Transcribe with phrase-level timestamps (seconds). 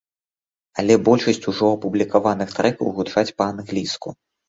[0.83, 4.09] Але большасць ужо апублікаваных трэкаў гучаць па-англійску.